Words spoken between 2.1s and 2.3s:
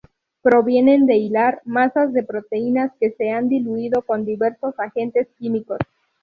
de